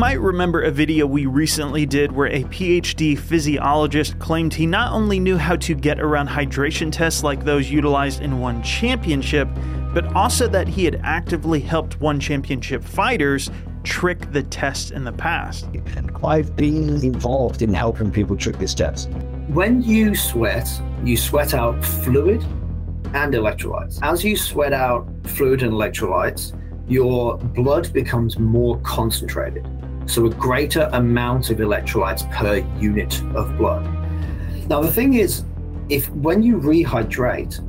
might 0.00 0.18
remember 0.18 0.62
a 0.62 0.70
video 0.70 1.06
we 1.06 1.26
recently 1.26 1.84
did 1.84 2.10
where 2.10 2.28
a 2.28 2.42
PhD 2.44 3.18
physiologist 3.18 4.18
claimed 4.18 4.54
he 4.54 4.64
not 4.64 4.92
only 4.92 5.20
knew 5.20 5.36
how 5.36 5.54
to 5.56 5.74
get 5.74 6.00
around 6.00 6.26
hydration 6.26 6.90
tests 6.90 7.22
like 7.22 7.44
those 7.44 7.70
utilized 7.70 8.22
in 8.22 8.40
one 8.40 8.62
championship, 8.62 9.46
but 9.92 10.10
also 10.16 10.48
that 10.48 10.66
he 10.66 10.86
had 10.86 10.98
actively 11.04 11.60
helped 11.60 12.00
one 12.00 12.18
championship 12.18 12.82
fighters 12.82 13.50
trick 13.84 14.32
the 14.32 14.42
test 14.44 14.90
in 14.90 15.04
the 15.04 15.12
past. 15.12 15.66
And 15.94 16.10
I've 16.24 16.56
been 16.56 17.04
involved 17.04 17.60
in 17.60 17.74
helping 17.74 18.10
people 18.10 18.38
trick 18.38 18.56
this 18.56 18.72
test. 18.72 19.10
When 19.48 19.82
you 19.82 20.14
sweat, 20.14 20.66
you 21.04 21.18
sweat 21.18 21.52
out 21.52 21.84
fluid 21.84 22.42
and 23.12 23.34
electrolytes. 23.34 23.98
As 24.00 24.24
you 24.24 24.34
sweat 24.34 24.72
out 24.72 25.06
fluid 25.24 25.62
and 25.62 25.74
electrolytes, 25.74 26.58
your 26.88 27.36
blood 27.36 27.92
becomes 27.92 28.38
more 28.38 28.80
concentrated. 28.80 29.68
So, 30.10 30.26
a 30.26 30.30
greater 30.30 30.90
amount 30.92 31.50
of 31.50 31.58
electrolytes 31.58 32.28
per 32.32 32.56
unit 32.80 33.22
of 33.36 33.56
blood. 33.56 33.84
Now, 34.68 34.80
the 34.80 34.92
thing 34.92 35.14
is, 35.14 35.44
if 35.88 36.10
when 36.10 36.42
you 36.42 36.58
rehydrate, 36.58 37.64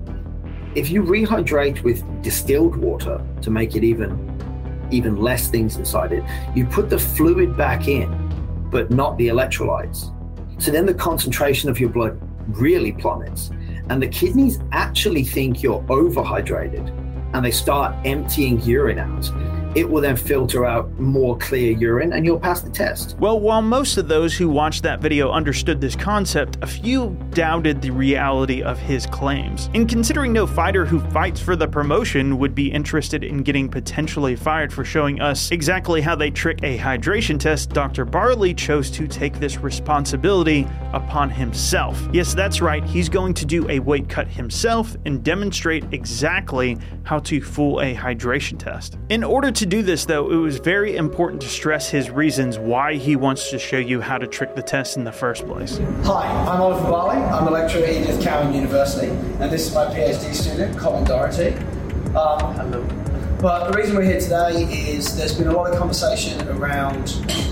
if 0.75 0.89
you 0.89 1.03
rehydrate 1.03 1.83
with 1.83 2.03
distilled 2.23 2.75
water 2.77 3.23
to 3.43 3.51
make 3.51 3.75
it 3.75 3.83
even 3.83 4.27
even 4.89 5.17
less 5.17 5.49
things 5.49 5.77
inside 5.77 6.13
it, 6.13 6.23
you 6.55 6.65
put 6.65 6.89
the 6.89 6.97
fluid 6.97 7.55
back 7.55 7.87
in, 7.87 8.09
but 8.71 8.89
not 8.89 9.19
the 9.19 9.27
electrolytes. 9.27 10.11
So 10.59 10.71
then 10.71 10.87
the 10.87 10.95
concentration 10.95 11.69
of 11.69 11.79
your 11.79 11.89
blood 11.89 12.19
really 12.59 12.91
plummets. 12.91 13.51
And 13.91 14.01
the 14.01 14.07
kidneys 14.07 14.59
actually 14.71 15.25
think 15.25 15.61
you're 15.61 15.83
overhydrated 15.83 16.89
and 17.35 17.45
they 17.45 17.51
start 17.51 17.95
emptying 18.03 18.59
urine 18.61 18.97
out 18.97 19.29
it 19.75 19.89
will 19.89 20.01
then 20.01 20.15
filter 20.15 20.65
out 20.65 20.91
more 20.99 21.37
clear 21.37 21.71
urine 21.71 22.13
and 22.13 22.25
you'll 22.25 22.39
pass 22.39 22.61
the 22.61 22.69
test. 22.69 23.15
Well, 23.19 23.39
while 23.39 23.61
most 23.61 23.97
of 23.97 24.07
those 24.07 24.35
who 24.35 24.49
watched 24.49 24.83
that 24.83 24.99
video 24.99 25.31
understood 25.31 25.79
this 25.79 25.95
concept, 25.95 26.57
a 26.61 26.67
few 26.67 27.17
doubted 27.31 27.81
the 27.81 27.91
reality 27.91 28.61
of 28.61 28.77
his 28.77 29.05
claims. 29.05 29.69
And 29.73 29.87
considering 29.87 30.33
no 30.33 30.45
fighter 30.45 30.85
who 30.85 30.99
fights 31.11 31.39
for 31.39 31.55
the 31.55 31.67
promotion 31.67 32.37
would 32.37 32.53
be 32.53 32.71
interested 32.71 33.23
in 33.23 33.43
getting 33.43 33.69
potentially 33.69 34.35
fired 34.35 34.73
for 34.73 34.83
showing 34.83 35.21
us 35.21 35.51
exactly 35.51 36.01
how 36.01 36.15
they 36.15 36.31
trick 36.31 36.59
a 36.63 36.77
hydration 36.77 37.39
test, 37.39 37.69
Dr. 37.69 38.05
Barley 38.05 38.53
chose 38.53 38.91
to 38.91 39.07
take 39.07 39.39
this 39.39 39.57
responsibility 39.59 40.67
upon 40.93 41.29
himself. 41.29 42.01
Yes, 42.11 42.33
that's 42.33 42.61
right, 42.61 42.83
he's 42.83 43.09
going 43.09 43.33
to 43.35 43.45
do 43.45 43.69
a 43.69 43.79
weight 43.79 44.09
cut 44.09 44.27
himself 44.27 44.95
and 45.05 45.23
demonstrate 45.23 45.85
exactly 45.93 46.77
how 47.03 47.19
to 47.19 47.41
fool 47.41 47.79
a 47.79 47.95
hydration 47.95 48.59
test. 48.59 48.97
In 49.09 49.23
order 49.23 49.51
to 49.51 49.60
to 49.61 49.67
do 49.67 49.83
this, 49.83 50.05
though, 50.05 50.31
it 50.31 50.37
was 50.37 50.57
very 50.57 50.95
important 50.95 51.39
to 51.39 51.47
stress 51.47 51.87
his 51.87 52.09
reasons 52.09 52.57
why 52.57 52.95
he 52.95 53.15
wants 53.15 53.51
to 53.51 53.59
show 53.59 53.77
you 53.77 54.01
how 54.01 54.17
to 54.17 54.25
trick 54.25 54.55
the 54.55 54.61
test 54.63 54.97
in 54.97 55.03
the 55.03 55.11
first 55.11 55.45
place. 55.45 55.79
Hi, 56.03 56.27
I'm 56.51 56.59
Oliver 56.59 56.89
Barley. 56.89 57.17
I'm 57.17 57.47
a 57.47 57.51
lecturer 57.51 57.83
at 57.83 57.93
Edith 57.93 58.23
Cowan 58.23 58.55
University, 58.55 59.09
and 59.09 59.51
this 59.51 59.67
is 59.67 59.75
my 59.75 59.85
PhD 59.85 60.33
student, 60.33 60.75
Colin 60.79 61.03
Doherty. 61.03 61.53
Um, 62.15 62.55
Hello. 62.55 62.83
But 63.39 63.71
the 63.71 63.77
reason 63.77 63.95
we're 63.95 64.01
here 64.01 64.19
today 64.19 64.63
is 64.63 65.15
there's 65.15 65.37
been 65.37 65.47
a 65.47 65.53
lot 65.55 65.71
of 65.71 65.77
conversation 65.77 66.41
around 66.47 67.09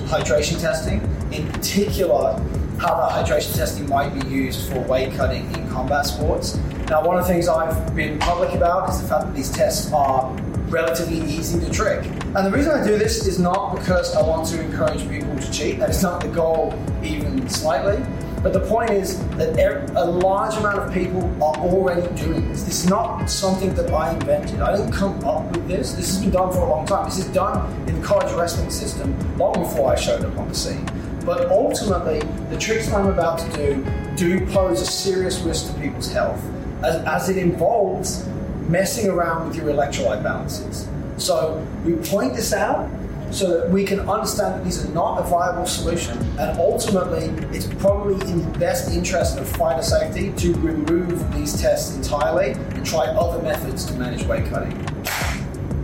hydration 0.09 0.59
testing, 0.59 1.02
in 1.31 1.47
particular, 1.52 2.43
how 2.80 2.95
that 2.95 3.23
hydration 3.23 3.55
testing 3.55 3.87
might 3.87 4.19
be 4.19 4.27
used 4.27 4.67
for 4.71 4.80
weight 4.81 5.13
cutting 5.13 5.45
in 5.53 5.69
combat 5.69 6.07
sports. 6.07 6.57
Now, 6.89 7.05
one 7.05 7.19
of 7.19 7.27
the 7.27 7.31
things 7.31 7.47
I've 7.47 7.95
been 7.95 8.17
public 8.17 8.53
about 8.53 8.89
is 8.89 8.99
the 8.99 9.08
fact 9.08 9.27
that 9.27 9.36
these 9.36 9.52
tests 9.52 9.93
are 9.93 10.36
relatively 10.69 11.21
easy 11.21 11.59
to 11.59 11.69
trick. 11.71 12.05
And 12.05 12.45
the 12.45 12.52
reason 12.52 12.71
I 12.71 12.85
do 12.85 12.97
this 12.97 13.25
is 13.25 13.39
not 13.39 13.75
because 13.75 14.15
I 14.15 14.21
want 14.21 14.47
to 14.49 14.61
encourage 14.61 15.07
people 15.09 15.35
to 15.37 15.52
cheat, 15.52 15.80
that 15.80 15.89
is 15.89 16.03
not 16.03 16.21
the 16.21 16.27
goal 16.27 16.73
even 17.03 17.49
slightly. 17.49 18.03
But 18.41 18.53
the 18.53 18.61
point 18.61 18.91
is 18.91 19.19
that 19.31 19.59
er, 19.59 19.85
a 19.97 20.05
large 20.05 20.55
amount 20.55 20.80
of 20.80 20.93
people 20.93 21.21
are 21.43 21.57
already 21.57 22.07
doing 22.15 22.47
this. 22.47 22.63
This 22.63 22.85
is 22.85 22.89
not 22.89 23.30
something 23.30 23.73
that 23.75 23.91
I 23.91 24.13
invented. 24.13 24.61
I 24.61 24.77
didn't 24.77 24.93
come 24.93 25.21
up 25.25 25.52
with 25.52 25.67
this. 25.67 25.91
This 25.91 26.07
has 26.07 26.21
been 26.21 26.31
done 26.31 26.53
for 26.53 26.59
a 26.59 26.69
long 26.69 26.86
time. 26.86 27.05
This 27.05 27.17
is 27.17 27.27
done 27.27 27.69
in 27.89 27.99
the 27.99 28.07
college 28.07 28.31
wrestling 28.33 28.69
system 28.69 29.13
long 29.37 29.53
before 29.53 29.91
I 29.91 29.95
showed 29.95 30.23
up 30.23 30.37
on 30.37 30.47
the 30.47 30.55
scene. 30.55 30.89
But 31.25 31.51
ultimately, 31.51 32.21
the 32.49 32.57
tricks 32.57 32.91
I'm 32.93 33.07
about 33.07 33.39
to 33.39 33.51
do 33.57 33.86
do 34.15 34.45
pose 34.47 34.81
a 34.81 34.86
serious 34.86 35.39
risk 35.41 35.73
to 35.73 35.80
people's 35.80 36.11
health, 36.11 36.41
as, 36.81 36.95
as 37.05 37.30
it 37.30 37.37
involves 37.37 38.25
messing 38.69 39.09
around 39.09 39.47
with 39.47 39.57
your 39.57 39.65
electrolyte 39.65 40.23
balances. 40.23 40.87
So 41.17 41.65
we 41.83 41.93
point 41.93 42.35
this 42.35 42.53
out 42.53 42.89
so 43.31 43.59
that 43.59 43.69
we 43.69 43.83
can 43.83 43.99
understand 44.09 44.55
that 44.55 44.63
these 44.63 44.83
are 44.83 44.89
not 44.89 45.19
a 45.19 45.23
viable 45.23 45.67
solution, 45.67 46.17
and 46.39 46.59
ultimately, 46.59 47.25
it's 47.55 47.67
probably 47.75 48.15
in 48.27 48.41
the 48.52 48.59
best 48.59 48.91
interest 48.91 49.37
of 49.37 49.47
fighter 49.47 49.83
safety 49.83 50.31
to 50.37 50.53
remove 50.59 51.31
these 51.35 51.59
tests 51.59 51.95
entirely 51.95 52.52
and 52.52 52.85
try 52.85 53.05
other 53.05 53.41
methods 53.43 53.85
to 53.85 53.93
manage 53.93 54.25
weight 54.25 54.45
cutting. 54.47 54.73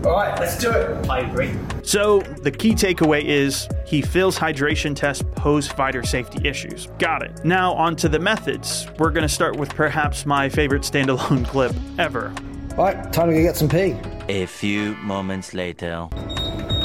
All 0.03 0.13
right, 0.13 0.39
let's 0.39 0.57
do 0.57 0.71
it. 0.71 1.09
I 1.09 1.19
agree. 1.19 1.51
So, 1.83 2.21
the 2.21 2.51
key 2.51 2.73
takeaway 2.73 3.23
is 3.23 3.67
he 3.85 4.01
feels 4.01 4.37
hydration 4.37 4.95
tests 4.95 5.23
pose 5.35 5.67
fighter 5.67 6.03
safety 6.03 6.47
issues. 6.47 6.87
Got 6.97 7.21
it. 7.21 7.45
Now, 7.45 7.73
on 7.73 7.95
to 7.97 8.09
the 8.09 8.19
methods. 8.19 8.87
We're 8.97 9.11
going 9.11 9.23
to 9.23 9.29
start 9.29 9.55
with 9.55 9.69
perhaps 9.75 10.25
my 10.25 10.49
favorite 10.49 10.81
standalone 10.81 11.45
clip 11.47 11.75
ever 11.99 12.33
Right, 12.77 13.13
time 13.13 13.29
to 13.29 13.33
go 13.33 13.41
get 13.41 13.55
some 13.55 13.69
pee. 13.69 13.95
A 14.27 14.45
few 14.45 14.95
moments 14.95 15.53
later. 15.53 16.09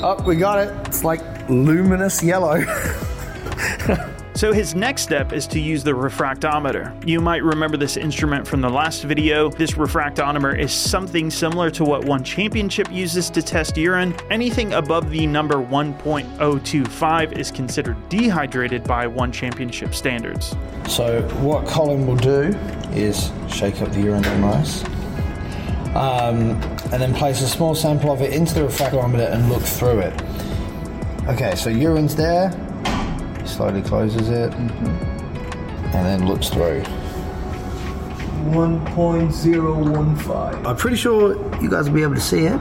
Oh, 0.02 0.22
we 0.24 0.36
got 0.36 0.58
it. 0.60 0.86
It's 0.86 1.02
like 1.02 1.20
luminous 1.48 2.22
yellow. 2.22 2.64
So 4.40 4.54
his 4.54 4.74
next 4.74 5.02
step 5.02 5.34
is 5.34 5.46
to 5.48 5.60
use 5.60 5.84
the 5.84 5.90
refractometer. 5.90 7.06
You 7.06 7.20
might 7.20 7.44
remember 7.44 7.76
this 7.76 7.98
instrument 7.98 8.48
from 8.48 8.62
the 8.62 8.70
last 8.70 9.02
video. 9.02 9.50
This 9.50 9.72
refractometer 9.72 10.58
is 10.58 10.72
something 10.72 11.30
similar 11.30 11.68
to 11.72 11.84
what 11.84 12.06
one 12.06 12.24
championship 12.24 12.90
uses 12.90 13.28
to 13.30 13.42
test 13.42 13.76
urine. 13.76 14.14
Anything 14.30 14.72
above 14.72 15.10
the 15.10 15.26
number 15.26 15.56
1.025 15.56 17.38
is 17.38 17.50
considered 17.50 18.08
dehydrated 18.08 18.82
by 18.84 19.06
one 19.06 19.30
championship 19.30 19.94
standards. 19.94 20.56
So 20.88 21.20
what 21.40 21.66
Colin 21.66 22.06
will 22.06 22.16
do 22.16 22.56
is 22.92 23.30
shake 23.46 23.82
up 23.82 23.92
the 23.92 24.00
urine 24.00 24.22
nice 24.40 24.82
um, 25.94 26.50
and 26.92 27.02
then 27.02 27.14
place 27.14 27.40
a 27.42 27.48
small 27.48 27.74
sample 27.74 28.12
of 28.12 28.22
it 28.22 28.32
into 28.32 28.54
the 28.54 28.60
refractometer 28.60 29.32
and 29.32 29.48
look 29.48 29.62
through 29.62 30.00
it. 30.00 30.22
Okay, 31.28 31.54
so 31.54 31.70
urine's 31.70 32.14
there. 32.14 32.52
Slowly 33.44 33.82
closes 33.82 34.28
it 34.28 34.52
mm-hmm. 34.52 34.86
and 34.86 36.06
then 36.06 36.26
looks 36.26 36.48
through. 36.48 36.82
1.015. 38.50 40.66
I'm 40.66 40.76
pretty 40.76 40.96
sure 40.96 41.34
you 41.60 41.68
guys 41.68 41.88
will 41.88 41.94
be 41.94 42.02
able 42.02 42.14
to 42.14 42.20
see 42.20 42.46
it. 42.46 42.60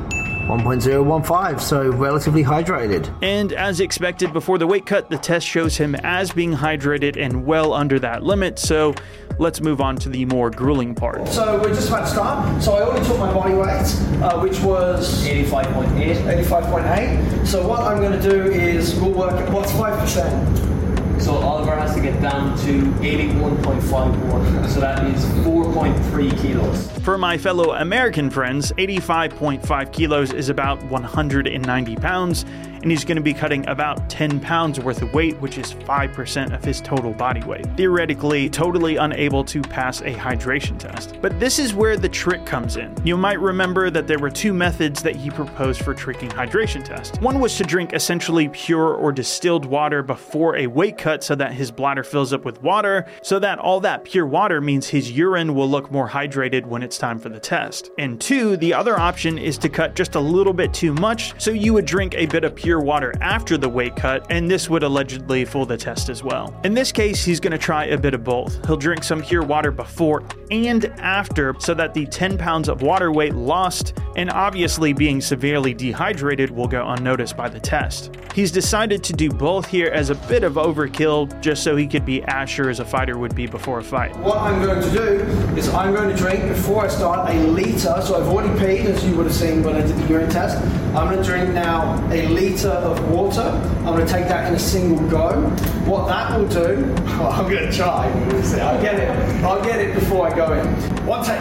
1.015, 0.50 1.62
so 1.62 1.92
relatively 1.92 2.44
hydrated. 2.44 3.16
And 3.22 3.54
as 3.54 3.80
expected 3.80 4.34
before 4.34 4.58
the 4.58 4.66
weight 4.66 4.88
cut, 4.88 5.08
the 5.08 5.18
test 5.18 5.46
shows 5.46 5.78
him 5.78 5.94
as 5.96 6.32
being 6.32 6.54
hydrated 6.54 7.18
and 7.24 7.46
well 7.46 7.72
under 7.72 8.00
that 8.00 8.24
limit, 8.24 8.58
so 8.58 8.96
let's 9.38 9.62
move 9.62 9.80
on 9.80 9.96
to 9.98 10.10
the 10.10 10.26
more 10.26 10.50
grueling 10.50 10.96
part. 10.96 11.28
So 11.28 11.62
we're 11.62 11.70
just 11.70 11.90
about 11.90 12.06
to 12.06 12.08
start. 12.08 12.64
So 12.64 12.74
I 12.74 12.82
already 12.82 13.06
took 13.06 13.20
my 13.20 13.32
body 13.32 13.54
weight, 13.54 14.24
uh, 14.24 14.40
which 14.40 14.60
was 14.62 15.24
85.8. 15.28 16.44
85.8. 16.44 17.46
So 17.46 17.68
what 17.68 17.82
I'm 17.82 18.00
going 18.00 18.20
to 18.20 18.30
do 18.30 18.52
is 18.52 18.96
we'll 18.96 19.14
work 19.14 19.34
at 19.34 19.52
what's 19.52 19.72
5%? 19.74 21.22
So 21.22 21.36
Oliver 21.36 21.76
has 21.76 21.94
to 21.94 22.02
get 22.02 22.20
down 22.22 22.58
to 22.60 22.82
81.51. 23.02 24.68
So 24.68 24.80
that 24.80 25.06
is 25.06 25.24
4.3 25.46 26.42
kilos. 26.42 26.99
For 27.10 27.18
my 27.18 27.40
fellow 27.40 27.74
American 27.74 28.30
friends, 28.30 28.72
85.5 28.74 29.92
kilos 29.92 30.32
is 30.32 30.50
about 30.50 30.80
190 30.92 31.96
pounds, 31.96 32.46
and 32.82 32.92
he's 32.92 33.04
going 33.04 33.18
to 33.18 33.22
be 33.22 33.34
cutting 33.34 33.68
about 33.68 34.10
10 34.12 34.40
pounds 34.40 34.80
worth 34.80 35.02
of 35.02 35.12
weight, 35.14 35.36
which 35.42 35.58
is 35.58 35.74
5% 35.74 36.54
of 36.54 36.64
his 36.64 36.80
total 36.80 37.12
body 37.14 37.44
weight. 37.44 37.66
Theoretically, 37.76 38.48
totally 38.48 38.98
unable 38.98 39.44
to 39.46 39.62
pass 39.62 40.02
a 40.02 40.14
hydration 40.14 40.78
test. 40.78 41.18
But 41.20 41.40
this 41.40 41.58
is 41.58 41.74
where 41.74 41.98
the 41.98 42.08
trick 42.08 42.46
comes 42.46 42.78
in. 42.78 42.96
You 43.04 43.18
might 43.18 43.40
remember 43.40 43.90
that 43.90 44.06
there 44.08 44.20
were 44.20 44.30
two 44.30 44.54
methods 44.54 45.02
that 45.02 45.16
he 45.16 45.32
proposed 45.32 45.82
for 45.82 45.96
tricking 45.96 46.30
hydration 46.30 46.86
tests. 46.86 47.20
One 47.20 47.40
was 47.40 47.58
to 47.58 47.64
drink 47.64 47.94
essentially 47.94 48.50
pure 48.50 48.94
or 48.94 49.12
distilled 49.12 49.66
water 49.66 50.04
before 50.04 50.56
a 50.58 50.68
weight 50.68 51.00
cut 51.00 51.24
so 51.24 51.34
that 51.36 51.54
his 51.54 51.72
bladder 51.72 52.04
fills 52.04 52.34
up 52.34 52.46
with 52.46 52.62
water, 52.62 53.08
so 53.24 53.40
that 53.40 53.58
all 53.58 53.80
that 53.82 54.06
pure 54.06 54.28
water 54.28 54.62
means 54.62 54.88
his 54.88 55.12
urine 55.12 55.56
will 55.56 55.70
look 55.70 55.92
more 55.92 56.08
hydrated 56.08 56.66
when 56.66 56.84
it's 56.84 56.99
time 57.00 57.18
for 57.18 57.30
the 57.30 57.40
test. 57.40 57.90
And 57.98 58.22
two, 58.22 58.58
the 58.58 58.74
other 58.74 59.00
option 59.00 59.38
is 59.38 59.58
to 59.60 59.70
cut 59.70 59.96
just 59.96 60.16
a 60.16 60.20
little 60.20 60.54
bit 60.54 60.74
too 60.74 60.94
much, 60.94 61.42
so 61.42 61.52
you 61.52 61.74
would 61.74 61.86
drink 61.86 62.14
a 62.16 62.28
bit 62.28 62.44
of 62.44 62.54
pure 62.54 62.82
water 62.82 63.14
after 63.22 63.58
the 63.58 63.70
weight 63.70 63.96
cut, 63.96 64.28
and 64.30 64.50
this 64.50 64.70
would 64.70 64.84
allegedly 64.84 65.46
fool 65.46 65.66
the 65.66 65.78
test 65.78 66.10
as 66.10 66.24
well. 66.24 66.54
In 66.64 66.74
this 66.74 66.92
case, 66.92 67.24
he's 67.24 67.40
going 67.40 67.52
to 67.52 67.58
try 67.58 67.86
a 67.86 67.98
bit 67.98 68.14
of 68.14 68.24
both. 68.24 68.64
He'll 68.68 68.78
drink 68.78 69.04
some 69.04 69.24
pure 69.24 69.44
water 69.44 69.72
before 69.72 70.24
and 70.52 70.86
after 71.00 71.56
so 71.60 71.74
that 71.74 71.94
the 71.94 72.06
10 72.06 72.38
pounds 72.38 72.70
of 72.70 72.82
water 72.82 73.12
weight 73.12 73.36
lost 73.36 73.94
and 74.16 74.30
obviously 74.32 74.94
being 74.94 75.22
severely 75.22 75.74
dehydrated 75.74 76.50
will 76.50 76.68
go 76.68 76.88
unnoticed 76.90 77.38
by 77.38 77.48
the 77.48 77.60
test. 77.60 78.16
He's 78.34 78.52
decided 78.52 79.04
to 79.06 79.14
do 79.14 79.30
both 79.30 79.68
here 79.68 79.88
as 79.88 80.10
a 80.10 80.16
bit 80.16 80.44
of 80.44 80.54
overkill 80.54 81.40
just 81.42 81.64
so 81.64 81.76
he 81.76 81.88
could 81.88 82.06
be 82.06 82.24
as 82.24 82.50
sure 82.50 82.70
as 82.70 82.80
a 82.80 82.86
fighter 82.86 83.18
would 83.18 83.36
be 83.36 83.48
before 83.48 83.80
a 83.80 83.84
fight. 83.84 84.16
What 84.18 84.38
I'm 84.38 84.62
going 84.62 84.82
to 84.82 84.92
do 84.92 85.14
is 85.58 85.70
I'm 85.70 85.94
going 85.94 86.10
to 86.10 86.16
drink 86.16 86.48
before 86.48 86.79
I 86.80 86.88
start 86.88 87.30
a 87.30 87.34
litre. 87.48 88.02
So 88.02 88.16
I've 88.16 88.28
already 88.28 88.58
peed, 88.60 88.86
as 88.86 89.04
you 89.06 89.16
would 89.16 89.26
have 89.26 89.36
seen 89.36 89.64
when 89.64 89.76
I 89.76 89.82
did 89.82 89.98
the 89.98 90.08
urine 90.08 90.30
test. 90.30 90.58
I'm 90.96 91.12
going 91.12 91.18
to 91.18 91.24
drink 91.24 91.54
now 91.54 91.96
a 92.12 92.28
litre 92.28 92.70
of 92.70 93.12
water. 93.12 93.42
I'm 93.42 93.96
going 93.96 94.06
to 94.06 94.12
take 94.12 94.28
that 94.28 94.48
in 94.48 94.56
a 94.56 94.60
single 94.60 95.06
go. 95.10 95.42
What 95.86 96.08
that 96.08 96.40
will 96.40 96.48
do, 96.48 96.94
well, 97.20 97.32
I'm 97.32 97.50
going 97.50 97.70
to 97.70 97.76
try. 97.76 98.08
I'll 98.08 98.82
get 98.82 98.96
it. 98.96 99.44
I'll 99.44 99.64
get 99.64 99.82
it 99.82 99.94
before 99.94 100.28
I 100.28 100.36
go 100.36 100.54
in. 100.54 100.68
One 101.06 101.26
take. 101.26 101.40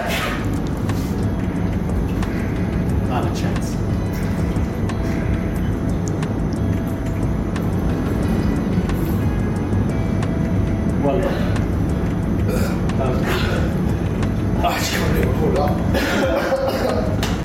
Not 3.09 3.25
a 3.25 3.41
chance. 3.41 3.75
Well 11.05 11.21
done. 11.21 11.48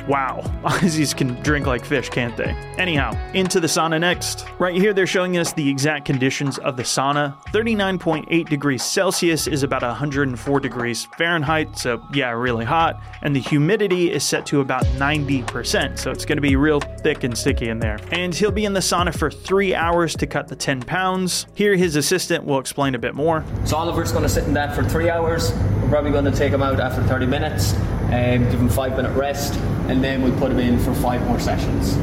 Wow, 0.06 0.42
Aussies 0.64 1.16
can 1.16 1.34
drink 1.42 1.66
like 1.66 1.84
fish, 1.84 2.10
can't 2.10 2.36
they? 2.36 2.50
Anyhow, 2.76 3.12
into 3.32 3.58
the 3.58 3.66
sauna 3.66 3.98
next. 3.98 4.44
Right 4.58 4.74
here, 4.74 4.92
they're 4.92 5.06
showing 5.06 5.38
us 5.38 5.52
the 5.54 5.66
exact 5.68 6.04
conditions 6.04 6.58
of 6.58 6.76
the 6.76 6.82
sauna. 6.82 7.42
39.8 7.52 8.48
degrees 8.48 8.82
Celsius 8.82 9.46
is 9.46 9.62
about 9.62 9.82
104 9.82 10.60
degrees 10.60 11.06
Fahrenheit, 11.16 11.78
so 11.78 12.02
yeah, 12.12 12.30
really 12.30 12.66
hot. 12.66 13.02
And 13.22 13.34
the 13.34 13.40
humidity 13.40 14.12
is 14.12 14.24
set 14.24 14.44
to 14.46 14.60
about 14.60 14.84
90%, 14.84 15.98
so 15.98 16.10
it's 16.10 16.26
gonna 16.26 16.40
be 16.42 16.56
real 16.56 16.80
thick 16.80 17.24
and 17.24 17.36
sticky 17.36 17.68
in 17.68 17.78
there. 17.78 17.98
And 18.12 18.34
he'll 18.34 18.50
be 18.50 18.66
in 18.66 18.74
the 18.74 18.80
sauna 18.80 19.16
for 19.16 19.30
three 19.30 19.74
hours 19.74 20.14
to 20.16 20.26
cut 20.26 20.48
the 20.48 20.56
10 20.56 20.82
pounds. 20.82 21.46
Here, 21.54 21.76
his 21.76 21.96
assistant 21.96 22.44
will 22.44 22.58
explain 22.58 22.94
a 22.94 22.98
bit 22.98 23.14
more. 23.14 23.42
So 23.64 23.76
Oliver's 23.76 24.12
to 24.24 24.28
sit 24.28 24.44
in 24.44 24.52
that 24.54 24.74
for 24.74 24.84
three 24.84 25.08
hours. 25.08 25.52
We're 25.82 25.88
probably 25.88 26.12
to 26.30 26.36
take 26.36 26.52
him 26.52 26.62
out 26.62 26.78
after 26.78 27.02
30 27.04 27.26
minutes 27.26 27.74
and 28.14 28.48
give 28.48 28.60
him 28.60 28.68
five 28.68 28.96
minute 28.96 29.10
rest, 29.16 29.54
and 29.88 30.02
then 30.02 30.22
we'll 30.22 30.38
put 30.38 30.52
him 30.52 30.60
in 30.60 30.78
for 30.78 30.94
five 30.94 31.20
more 31.26 31.40
sessions. 31.40 31.94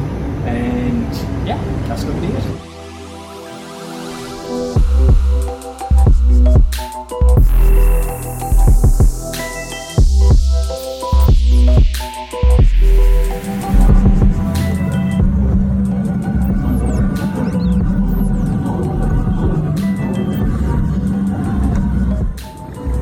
And 0.46 1.16
yeah, 1.48 1.58
that's 1.88 2.04
going 2.04 2.20
to 2.22 2.28
be 2.28 2.34
it. 2.34 2.72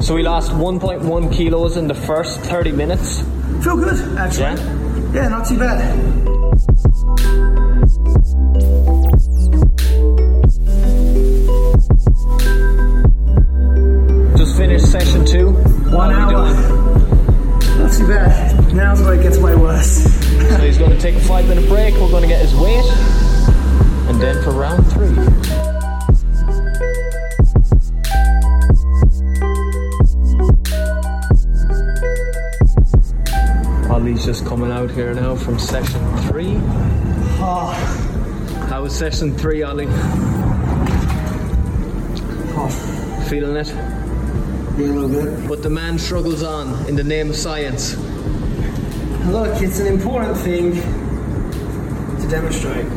So 0.10 0.16
we 0.16 0.24
lost 0.24 0.50
1.1 0.50 1.32
kilos 1.32 1.78
in 1.78 1.88
the 1.88 1.94
first 1.94 2.40
30 2.40 2.72
minutes. 2.72 3.20
Feel 3.64 3.78
good, 3.78 4.18
actually. 4.18 4.42
Yeah. 4.42 5.14
Yeah, 5.14 5.28
not 5.28 5.46
too 5.46 5.60
bad. 5.60 5.78
Just 14.36 14.58
finished 14.58 14.92
session 14.92 15.26
two. 15.28 15.52
One 15.96 16.12
hour. 16.12 16.32
doing? 16.32 17.78
Not 17.78 17.94
too 17.94 18.08
bad. 18.08 18.74
Now's 18.74 19.04
where 19.04 19.14
it 19.14 19.22
gets 19.22 19.38
way 19.38 19.56
worse. 19.56 20.06
So 20.06 20.58
he's 20.58 20.80
going 20.80 20.90
to 20.90 21.00
take 21.00 21.18
a 21.18 21.20
five 21.20 21.48
minute 21.48 21.70
break. 21.70 21.94
We're 21.94 22.10
going 22.10 22.24
to 22.24 22.28
get 22.28 22.42
his 22.42 22.56
weight. 22.56 22.84
And 24.10 24.20
then 24.20 24.44
for 24.44 24.54
round 24.54 24.92
three. 24.92 25.69
Out 34.90 34.96
here 34.96 35.14
now 35.14 35.36
from 35.36 35.60
session 35.60 36.18
three. 36.30 36.56
Oh, 37.42 37.72
How 38.70 38.82
was 38.82 38.96
session 38.98 39.38
three, 39.38 39.62
Ollie? 39.64 39.86
oh, 39.88 39.92
ah. 42.58 43.26
Feeling 43.30 43.56
it? 43.56 43.74
little 44.78 45.10
bit. 45.10 45.48
But 45.48 45.62
the 45.62 45.70
man 45.70 46.00
struggles 46.00 46.42
on 46.42 46.88
in 46.88 46.96
the 46.96 47.04
name 47.04 47.30
of 47.30 47.36
science. 47.36 47.98
Look, 49.28 49.62
it's 49.62 49.80
an 49.80 49.88
important 49.88 50.38
thing 50.38 50.74
to 52.22 52.28
demonstrate. 52.30 52.88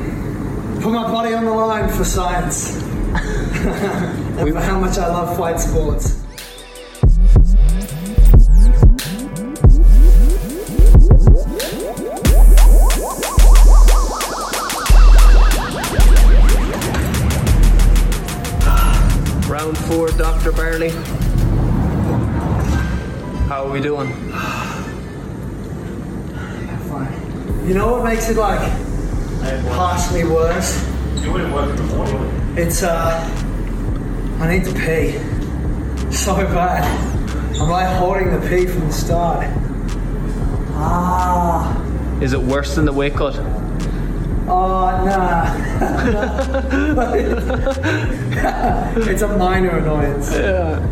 Put 0.80 0.92
my 0.92 1.10
body 1.10 1.34
on 1.34 1.44
the 1.44 1.50
line 1.50 1.88
for 1.90 2.04
science. 2.04 2.76
and 3.12 4.52
for 4.52 4.60
how 4.60 4.78
much 4.80 4.96
I 4.98 5.08
love 5.08 5.36
fight 5.36 5.60
sports. 5.60 6.22
Round 19.62 19.78
four, 19.78 20.08
Dr. 20.08 20.50
Barley. 20.50 20.88
How 23.46 23.64
are 23.64 23.70
we 23.70 23.80
doing? 23.80 24.12
Fine. 26.88 27.68
You 27.68 27.74
know 27.74 27.92
what 27.92 28.02
makes 28.02 28.28
it 28.28 28.36
like 28.36 28.58
partially 29.68 30.24
worse? 30.24 30.82
Doing 31.22 31.52
work 31.52 31.70
in 31.70 31.76
the 31.76 31.94
morning. 31.94 32.58
It's 32.58 32.82
uh, 32.82 33.20
I 34.40 34.48
need 34.52 34.64
to 34.64 34.72
pee 34.72 35.12
so 36.12 36.34
bad. 36.34 36.82
I'm 37.60 37.68
like 37.70 37.86
holding 37.98 38.32
the 38.32 38.40
pee 38.48 38.66
from 38.66 38.88
the 38.88 38.92
start. 38.92 39.46
Ah, 40.72 41.80
Is 42.20 42.32
it 42.32 42.42
worse 42.42 42.74
than 42.74 42.84
the 42.84 42.92
weight 42.92 43.14
cut? 43.14 43.36
Oh 44.48 45.04
nah. 45.04 45.46
it's 49.08 49.22
a 49.22 49.28
minor 49.38 49.78
annoyance. 49.78 50.28
So 50.30 50.91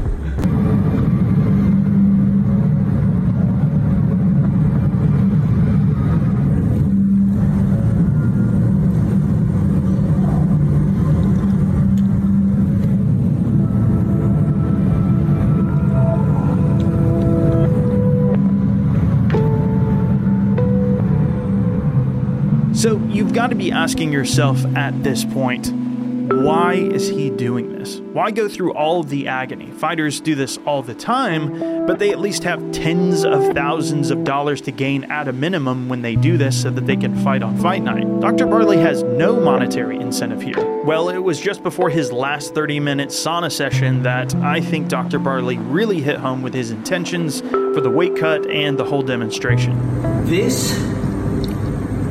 you've 23.31 23.37
got 23.37 23.51
to 23.51 23.55
be 23.55 23.71
asking 23.71 24.13
yourself 24.13 24.59
at 24.75 25.05
this 25.05 25.25
point, 25.25 25.73
why 25.73 26.75
is 26.75 27.09
he 27.09 27.31
doing 27.31 27.79
this? 27.79 28.01
Why 28.01 28.33
go 28.33 28.49
through 28.49 28.73
all 28.73 29.05
the 29.05 29.29
agony? 29.29 29.71
Fighters 29.71 30.21
do 30.21 30.35
this 30.35 30.59
all 30.67 30.83
the 30.83 30.97
time, 30.97 31.87
but 31.87 32.01
they 32.01 32.11
at 32.11 32.19
least 32.19 32.43
have 32.43 32.73
tens 32.73 33.25
of 33.25 33.55
thousands 33.55 34.11
of 34.11 34.25
dollars 34.25 34.61
to 34.63 34.73
gain 34.73 35.05
at 35.05 35.29
a 35.29 35.33
minimum 35.33 35.89
when 35.89 36.03
they 36.03 36.17
do 36.17 36.37
this 36.37 36.61
so 36.61 36.71
that 36.71 36.87
they 36.87 36.97
can 36.97 37.15
fight 37.23 37.45
on 37.45 37.57
fight 37.59 37.85
night. 37.85 38.19
Dr. 38.19 38.47
Barley 38.47 38.79
has 38.79 39.05
no 39.05 39.39
monetary 39.39 40.01
incentive 40.01 40.43
here. 40.43 40.83
Well, 40.83 41.09
it 41.09 41.19
was 41.19 41.41
just 41.41 41.63
before 41.63 41.89
his 41.89 42.11
last 42.11 42.53
30 42.53 42.81
minute 42.81 43.11
sauna 43.11 43.53
session 43.53 44.03
that 44.03 44.35
I 44.35 44.61
think 44.61 44.89
Dr. 44.89 45.21
Barley 45.21 45.59
really 45.59 46.01
hit 46.01 46.17
home 46.17 46.43
with 46.43 46.53
his 46.53 46.73
intentions 46.73 47.43
for 47.43 47.81
the 47.81 47.91
weight 47.91 48.17
cut 48.17 48.51
and 48.51 48.77
the 48.77 48.85
whole 48.85 49.03
demonstration. 49.03 49.79
This, 50.27 50.73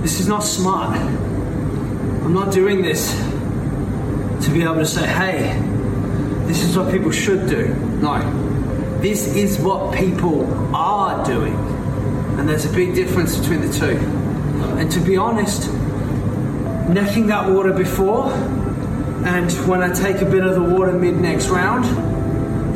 this 0.01 0.19
is 0.19 0.27
not 0.27 0.43
smart. 0.43 0.97
I'm 0.97 2.33
not 2.33 2.53
doing 2.53 2.81
this 2.81 3.13
to 4.45 4.51
be 4.51 4.63
able 4.63 4.75
to 4.75 4.85
say, 4.85 5.05
hey, 5.05 5.59
this 6.47 6.63
is 6.63 6.77
what 6.77 6.91
people 6.91 7.11
should 7.11 7.47
do. 7.49 7.73
No, 8.01 8.19
this 9.01 9.35
is 9.35 9.59
what 9.59 9.93
people 9.95 10.45
are 10.75 11.23
doing. 11.25 11.55
And 12.39 12.47
there's 12.47 12.65
a 12.65 12.73
big 12.73 12.95
difference 12.95 13.37
between 13.37 13.61
the 13.61 13.73
two. 13.73 13.97
And 14.77 14.91
to 14.91 14.99
be 14.99 15.17
honest, 15.17 15.71
necking 16.89 17.27
that 17.27 17.49
water 17.49 17.73
before, 17.73 18.31
and 19.25 19.51
when 19.67 19.81
I 19.81 19.93
take 19.93 20.21
a 20.21 20.25
bit 20.25 20.45
of 20.45 20.55
the 20.55 20.63
water 20.63 20.93
mid 20.93 21.17
next 21.17 21.49
round, 21.49 21.83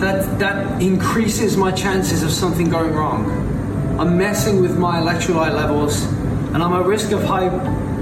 that, 0.01 0.39
that 0.39 0.81
increases 0.81 1.55
my 1.55 1.71
chances 1.71 2.23
of 2.23 2.31
something 2.31 2.69
going 2.69 2.93
wrong. 2.93 3.97
I'm 3.97 4.17
messing 4.17 4.61
with 4.61 4.77
my 4.77 4.99
electrolyte 4.99 5.55
levels, 5.55 6.05
and 6.53 6.61
I'm 6.61 6.73
at 6.73 6.85
risk 6.85 7.11
of 7.11 7.23
hy- 7.23 7.49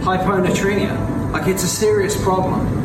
hyponatremia. 0.02 1.32
Like 1.32 1.48
it's 1.48 1.64
a 1.64 1.68
serious 1.68 2.22
problem. 2.22 2.80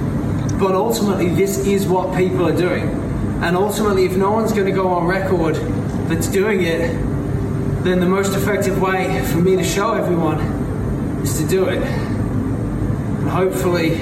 But 0.58 0.74
ultimately, 0.74 1.28
this 1.30 1.66
is 1.66 1.86
what 1.86 2.16
people 2.16 2.46
are 2.46 2.56
doing. 2.56 2.88
And 3.42 3.56
ultimately, 3.56 4.06
if 4.06 4.16
no 4.16 4.30
one's 4.30 4.52
going 4.52 4.66
to 4.66 4.72
go 4.72 4.88
on 4.88 5.06
record 5.06 5.56
that's 6.08 6.28
doing 6.28 6.62
it, 6.62 6.92
then 7.84 8.00
the 8.00 8.06
most 8.06 8.34
effective 8.34 8.80
way 8.80 9.22
for 9.26 9.38
me 9.38 9.56
to 9.56 9.64
show 9.64 9.92
everyone 9.92 10.40
is 11.22 11.36
to 11.38 11.46
do 11.46 11.66
it. 11.66 11.82
And 11.82 13.28
hopefully, 13.28 13.94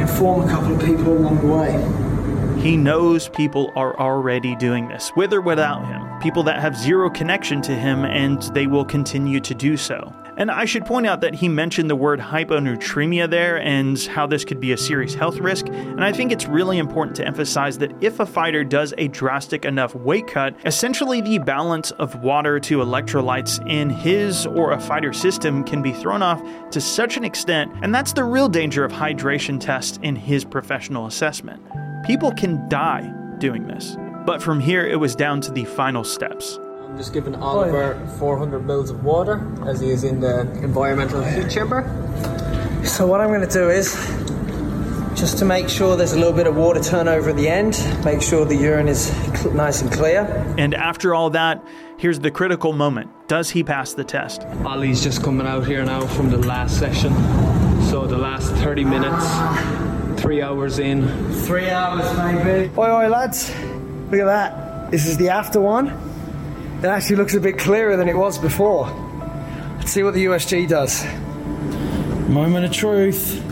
inform 0.00 0.46
a 0.46 0.50
couple 0.50 0.74
of 0.74 0.84
people 0.84 1.16
along 1.16 1.40
the 1.40 1.46
way. 1.46 2.60
He 2.60 2.76
knows 2.76 3.28
people 3.28 3.72
are 3.76 3.98
already 3.98 4.56
doing 4.56 4.88
this, 4.88 5.12
with 5.14 5.32
or 5.32 5.40
without 5.40 5.86
him. 5.86 6.20
People 6.20 6.42
that 6.42 6.60
have 6.60 6.76
zero 6.76 7.08
connection 7.08 7.62
to 7.62 7.74
him, 7.74 8.04
and 8.04 8.42
they 8.52 8.66
will 8.66 8.84
continue 8.84 9.40
to 9.40 9.54
do 9.54 9.76
so. 9.76 10.12
And 10.38 10.52
I 10.52 10.66
should 10.66 10.86
point 10.86 11.04
out 11.04 11.20
that 11.22 11.34
he 11.34 11.48
mentioned 11.48 11.90
the 11.90 11.96
word 11.96 12.20
hyponatremia 12.20 13.28
there 13.28 13.60
and 13.60 13.98
how 14.04 14.24
this 14.28 14.44
could 14.44 14.60
be 14.60 14.70
a 14.70 14.76
serious 14.76 15.12
health 15.12 15.38
risk. 15.40 15.66
And 15.66 16.04
I 16.04 16.12
think 16.12 16.30
it's 16.30 16.46
really 16.46 16.78
important 16.78 17.16
to 17.16 17.26
emphasize 17.26 17.76
that 17.78 17.92
if 18.00 18.20
a 18.20 18.24
fighter 18.24 18.62
does 18.62 18.94
a 18.98 19.08
drastic 19.08 19.64
enough 19.64 19.96
weight 19.96 20.28
cut, 20.28 20.54
essentially 20.64 21.20
the 21.20 21.38
balance 21.38 21.90
of 21.90 22.22
water 22.22 22.60
to 22.60 22.78
electrolytes 22.78 23.58
in 23.68 23.90
his 23.90 24.46
or 24.46 24.70
a 24.70 24.80
fighter's 24.80 25.20
system 25.20 25.64
can 25.64 25.82
be 25.82 25.92
thrown 25.92 26.22
off 26.22 26.40
to 26.70 26.80
such 26.80 27.16
an 27.16 27.24
extent, 27.24 27.72
and 27.82 27.92
that's 27.92 28.12
the 28.12 28.22
real 28.22 28.48
danger 28.48 28.84
of 28.84 28.92
hydration 28.92 29.58
tests 29.58 29.98
in 30.02 30.14
his 30.14 30.44
professional 30.44 31.06
assessment. 31.06 31.60
People 32.04 32.30
can 32.30 32.68
die 32.68 33.12
doing 33.38 33.66
this. 33.66 33.96
But 34.24 34.40
from 34.40 34.60
here, 34.60 34.86
it 34.86 35.00
was 35.00 35.16
down 35.16 35.40
to 35.40 35.50
the 35.50 35.64
final 35.64 36.04
steps. 36.04 36.60
I'm 36.88 36.96
just 36.96 37.12
giving 37.12 37.34
Oliver 37.34 38.00
400 38.18 38.64
mils 38.64 38.88
of 38.88 39.04
water 39.04 39.46
as 39.66 39.78
he 39.78 39.90
is 39.90 40.04
in 40.04 40.20
the 40.20 40.40
environmental 40.62 41.22
heat 41.22 41.50
chamber. 41.50 41.82
So 42.82 43.06
what 43.06 43.20
I'm 43.20 43.28
going 43.28 43.46
to 43.46 43.46
do 43.46 43.68
is, 43.68 43.94
just 45.14 45.36
to 45.38 45.44
make 45.44 45.68
sure 45.68 45.96
there's 45.96 46.14
a 46.14 46.18
little 46.18 46.32
bit 46.32 46.46
of 46.46 46.56
water 46.56 46.82
turnover 46.82 47.28
at 47.28 47.36
the 47.36 47.46
end, 47.46 47.78
make 48.06 48.22
sure 48.22 48.46
the 48.46 48.56
urine 48.56 48.88
is 48.88 49.12
cl- 49.36 49.52
nice 49.52 49.82
and 49.82 49.92
clear. 49.92 50.22
And 50.56 50.74
after 50.74 51.14
all 51.14 51.28
that, 51.30 51.62
here's 51.98 52.20
the 52.20 52.30
critical 52.30 52.72
moment. 52.72 53.10
Does 53.28 53.50
he 53.50 53.62
pass 53.62 53.92
the 53.92 54.04
test? 54.04 54.44
Ollie's 54.64 55.02
just 55.02 55.22
coming 55.22 55.46
out 55.46 55.66
here 55.66 55.84
now 55.84 56.06
from 56.06 56.30
the 56.30 56.38
last 56.38 56.78
session. 56.78 57.12
So 57.90 58.06
the 58.06 58.16
last 58.16 58.50
30 58.54 58.84
minutes, 58.84 60.22
three 60.22 60.40
hours 60.40 60.78
in. 60.78 61.06
Three 61.42 61.68
hours, 61.68 62.16
maybe. 62.16 62.70
Oi, 62.78 62.90
oi, 62.90 63.08
lads. 63.08 63.50
Look 64.10 64.20
at 64.20 64.24
that. 64.24 64.90
This 64.90 65.06
is 65.06 65.18
the 65.18 65.28
after 65.28 65.60
one. 65.60 66.07
It 66.78 66.84
actually 66.84 67.16
looks 67.16 67.34
a 67.34 67.40
bit 67.40 67.58
clearer 67.58 67.96
than 67.96 68.08
it 68.08 68.16
was 68.16 68.38
before. 68.38 68.86
Let's 69.78 69.90
see 69.90 70.04
what 70.04 70.14
the 70.14 70.26
USG 70.26 70.68
does. 70.68 71.04
Moment 72.28 72.64
of 72.66 72.72
truth. 72.72 73.42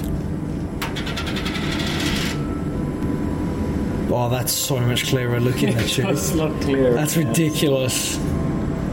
Oh, 4.12 4.28
that's 4.30 4.52
so 4.52 4.78
much 4.78 5.09
clearer 5.09 5.40
looking 5.40 5.68
at 5.75 5.99
you. 5.99 6.09
It's 6.09 6.35
not 6.35 6.61
clear. 6.62 6.95
That's 6.95 7.16
ridiculous. 7.16 8.16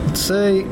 Let's 0.08 0.22
see. 0.22 0.64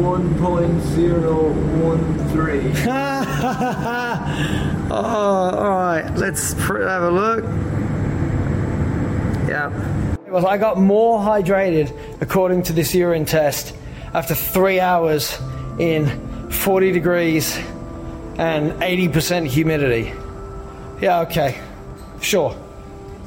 One 0.00 0.38
point 0.38 0.80
zero 0.94 1.52
one 1.82 2.28
three. 2.30 2.72
Ah! 2.88 3.19
oh, 4.90 4.90
all 4.90 5.70
right. 5.70 6.10
Let's 6.16 6.52
have 6.52 7.02
a 7.02 7.10
look. 7.10 7.44
Yeah. 9.48 10.16
Well, 10.28 10.46
I 10.46 10.58
got 10.58 10.78
more 10.78 11.18
hydrated 11.18 11.96
according 12.20 12.64
to 12.64 12.72
this 12.72 12.94
urine 12.94 13.24
test 13.24 13.74
after 14.12 14.34
three 14.34 14.78
hours 14.78 15.40
in 15.78 16.50
40 16.50 16.92
degrees 16.92 17.56
and 18.38 18.72
80% 18.72 19.46
humidity. 19.46 20.12
Yeah, 21.00 21.20
okay. 21.20 21.58
Sure. 22.20 22.54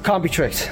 Can't 0.04 0.22
be 0.22 0.30
tricked. 0.30 0.70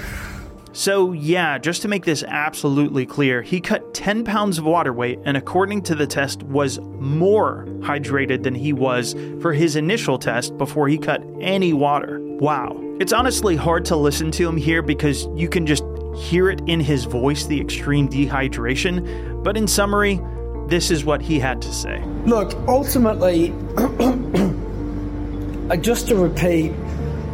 So, 0.73 1.11
yeah, 1.11 1.57
just 1.57 1.81
to 1.81 1.89
make 1.89 2.05
this 2.05 2.23
absolutely 2.23 3.05
clear, 3.05 3.41
he 3.41 3.59
cut 3.59 3.93
10 3.93 4.23
pounds 4.23 4.57
of 4.57 4.63
water 4.63 4.93
weight 4.93 5.19
and, 5.25 5.35
according 5.35 5.81
to 5.83 5.95
the 5.95 6.07
test, 6.07 6.43
was 6.43 6.79
more 6.79 7.65
hydrated 7.79 8.43
than 8.43 8.55
he 8.55 8.71
was 8.71 9.13
for 9.41 9.51
his 9.51 9.75
initial 9.75 10.17
test 10.17 10.57
before 10.57 10.87
he 10.87 10.97
cut 10.97 11.21
any 11.41 11.73
water. 11.73 12.19
Wow. 12.21 12.79
It's 12.99 13.11
honestly 13.11 13.57
hard 13.57 13.83
to 13.85 13.97
listen 13.97 14.31
to 14.31 14.47
him 14.47 14.55
here 14.55 14.81
because 14.81 15.27
you 15.35 15.49
can 15.49 15.65
just 15.65 15.83
hear 16.15 16.49
it 16.49 16.61
in 16.67 16.79
his 16.79 17.03
voice, 17.03 17.45
the 17.45 17.59
extreme 17.59 18.07
dehydration. 18.07 19.43
But 19.43 19.57
in 19.57 19.67
summary, 19.67 20.21
this 20.67 20.89
is 20.89 21.03
what 21.03 21.21
he 21.21 21.37
had 21.37 21.61
to 21.63 21.73
say. 21.73 22.01
Look, 22.25 22.53
ultimately, 22.69 23.49
just 25.81 26.07
to 26.07 26.15
repeat, 26.15 26.71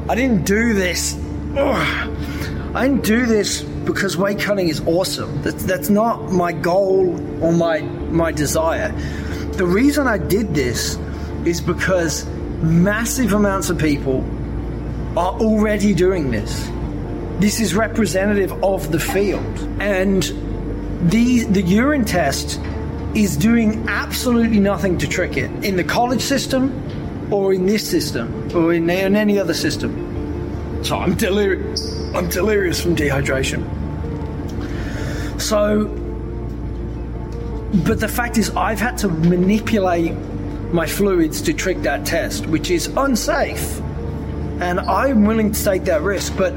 I 0.09 0.15
didn't 0.15 0.45
do 0.45 0.73
this. 0.73 1.15
Ugh. 1.55 2.36
I 2.75 2.87
didn't 2.87 3.03
do 3.03 3.25
this 3.25 3.61
because 3.61 4.17
weight 4.17 4.39
cutting 4.39 4.69
is 4.69 4.81
awesome. 4.85 5.41
That's, 5.41 5.63
that's 5.63 5.89
not 5.89 6.31
my 6.31 6.51
goal 6.51 7.09
or 7.43 7.53
my 7.53 7.81
my 7.81 8.31
desire. 8.31 8.91
The 9.53 9.65
reason 9.65 10.07
I 10.07 10.17
did 10.17 10.53
this 10.53 10.97
is 11.45 11.61
because 11.61 12.25
massive 12.61 13.33
amounts 13.33 13.69
of 13.69 13.79
people 13.79 14.23
are 15.17 15.33
already 15.39 15.93
doing 15.93 16.29
this. 16.31 16.69
This 17.39 17.59
is 17.59 17.73
representative 17.73 18.51
of 18.63 18.91
the 18.91 18.99
field, 18.99 19.57
and 19.79 20.23
the 21.09 21.45
the 21.45 21.61
urine 21.61 22.05
test 22.05 22.59
is 23.15 23.37
doing 23.37 23.87
absolutely 23.87 24.59
nothing 24.59 24.97
to 24.99 25.07
trick 25.07 25.37
it 25.37 25.49
in 25.63 25.77
the 25.77 25.83
college 25.83 26.21
system, 26.21 26.71
or 27.31 27.53
in 27.53 27.65
this 27.65 27.89
system, 27.89 28.55
or 28.55 28.73
in, 28.73 28.89
in 28.89 29.15
any 29.15 29.39
other 29.39 29.53
system. 29.53 30.83
So 30.83 30.97
I'm 30.97 31.15
delirious. 31.15 31.96
I'm 32.15 32.29
delirious 32.29 32.81
from 32.81 32.95
dehydration. 32.95 33.63
So, 35.39 35.85
but 37.85 37.99
the 37.99 38.07
fact 38.07 38.37
is, 38.37 38.49
I've 38.51 38.79
had 38.79 38.97
to 38.99 39.07
manipulate 39.07 40.13
my 40.73 40.85
fluids 40.85 41.41
to 41.43 41.53
trick 41.53 41.81
that 41.83 42.05
test, 42.05 42.47
which 42.47 42.71
is 42.71 42.87
unsafe. 42.97 43.79
And 44.59 44.79
I'm 44.79 45.25
willing 45.25 45.51
to 45.51 45.63
take 45.63 45.83
that 45.85 46.01
risk. 46.01 46.35
But 46.35 46.53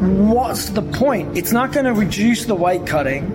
what's 0.00 0.70
the 0.70 0.82
point? 0.82 1.38
It's 1.38 1.52
not 1.52 1.72
going 1.72 1.86
to 1.86 1.94
reduce 1.94 2.44
the 2.46 2.54
weight 2.54 2.86
cutting, 2.86 3.30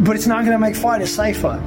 but 0.00 0.16
it's 0.16 0.26
not 0.26 0.44
going 0.44 0.52
to 0.52 0.58
make 0.58 0.76
fighters 0.76 1.14
safer. 1.14 1.62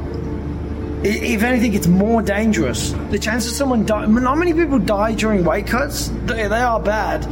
If 1.01 1.43
anything, 1.43 1.73
it's 1.75 1.87
more 1.87 2.21
dangerous. 2.21 2.91
The 3.09 3.17
chance 3.17 3.47
of 3.47 3.53
someone 3.53 3.85
die, 3.85 4.05
not 4.05 4.37
many 4.37 4.53
people 4.53 4.79
die 4.79 5.13
during 5.13 5.45
weight 5.45 5.65
cuts. 5.65 6.09
They 6.25 6.43
are 6.43 6.79
bad, 6.79 7.23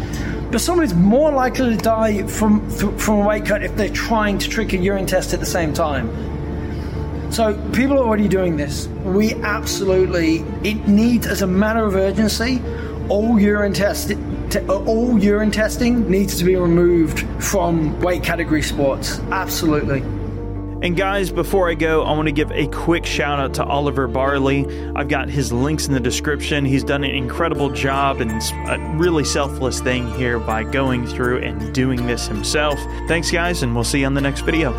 but 0.52 0.62
someone 0.62 0.86
is 0.86 0.94
more 0.94 1.32
likely 1.32 1.76
to 1.76 1.78
die 1.78 2.24
from 2.28 2.70
from 2.70 3.22
a 3.22 3.28
weight 3.28 3.46
cut 3.46 3.64
if 3.64 3.76
they're 3.76 3.90
trying 3.90 4.38
to 4.40 4.50
trick 4.50 4.74
a 4.74 4.78
urine 4.78 5.06
test 5.06 5.34
at 5.34 5.40
the 5.40 5.46
same 5.46 5.74
time. 5.74 6.12
So 7.32 7.54
people 7.72 7.98
are 7.98 8.06
already 8.06 8.28
doing 8.28 8.56
this. 8.58 8.88
We 9.04 9.34
absolutely 9.36 10.38
it 10.64 10.88
needs 10.88 11.28
as 11.28 11.42
a 11.42 11.48
matter 11.48 11.86
of 11.86 11.96
urgency. 11.96 12.62
All 13.10 13.40
urine 13.40 13.74
test, 13.74 14.10
te- 14.50 14.68
all 14.68 15.18
urine 15.22 15.52
testing 15.52 16.10
needs 16.10 16.38
to 16.40 16.44
be 16.44 16.56
removed 16.56 17.20
from 17.44 18.00
weight 18.02 18.24
category 18.24 18.62
sports. 18.62 19.20
Absolutely. 19.32 20.04
And 20.80 20.96
guys, 20.96 21.32
before 21.32 21.70
I 21.70 21.74
go, 21.74 22.04
I 22.04 22.12
want 22.12 22.28
to 22.28 22.32
give 22.32 22.52
a 22.52 22.68
quick 22.68 23.04
shout 23.04 23.40
out 23.40 23.56
to 23.56 23.64
Oliver 23.64 24.08
Barley. 24.08 24.68
I've 24.96 25.08
got 25.08 25.28
his 25.28 25.52
links 25.52 25.88
in 25.88 25.94
the 25.94 26.00
description. 26.00 26.66
He's 26.66 26.84
done 26.84 27.04
an 27.04 27.16
incredible 27.16 27.72
job 27.72 28.22
and 28.22 28.32
a 28.70 28.78
really 28.96 29.24
selfless 29.24 29.82
thing 29.82 30.08
here 30.14 30.40
by 30.40 30.64
going 30.64 31.08
through 31.08 31.40
and 31.40 31.74
doing 31.74 32.06
this 32.06 32.28
himself. 32.28 32.80
Thanks, 33.08 33.32
guys, 33.32 33.64
and 33.64 33.74
we'll 33.74 33.84
see 33.84 34.02
you 34.02 34.06
on 34.06 34.14
the 34.14 34.22
next 34.22 34.42
video. 34.42 34.72